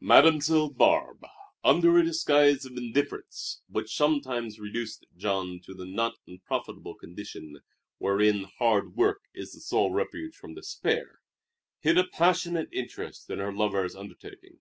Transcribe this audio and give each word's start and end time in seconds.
Mademoiselle 0.00 0.70
Barbe, 0.70 1.24
under 1.62 1.96
a 1.96 2.02
disguise 2.04 2.66
of 2.66 2.76
indifference 2.76 3.62
which 3.68 3.94
sometimes 3.96 4.58
reduced 4.58 5.06
Jean 5.16 5.60
to 5.62 5.72
the 5.72 5.86
not 5.86 6.14
unprofitable 6.26 6.96
condition 6.96 7.60
wherein 7.98 8.42
hard 8.42 8.96
work 8.96 9.22
is 9.34 9.52
the 9.52 9.60
sole 9.60 9.92
refuge 9.92 10.34
from 10.34 10.52
despair, 10.56 11.20
hid 11.78 11.96
a 11.96 12.08
passionate 12.08 12.68
interest 12.72 13.30
in 13.30 13.38
her 13.38 13.52
lover's 13.52 13.94
undertaking. 13.94 14.58